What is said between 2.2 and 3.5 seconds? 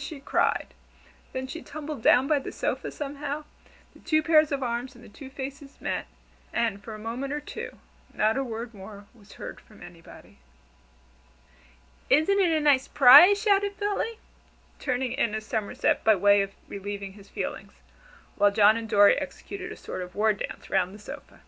by the sofa somehow,